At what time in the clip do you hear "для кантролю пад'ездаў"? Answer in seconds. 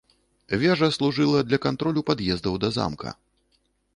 1.49-2.57